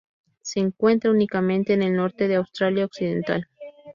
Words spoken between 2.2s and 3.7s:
de Australia Occidental.